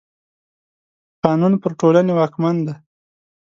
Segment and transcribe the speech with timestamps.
[1.23, 2.73] قانون پر ټولني واکمن دی.